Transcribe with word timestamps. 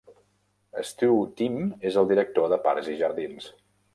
Stew 0.91 1.19
Timm 1.41 1.59
és 1.91 2.01
el 2.03 2.09
director 2.13 2.51
de 2.55 2.61
parcs 2.65 2.89
i 2.95 2.99
jardins. 3.05 3.53